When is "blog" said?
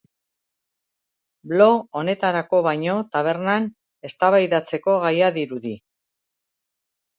1.51-1.99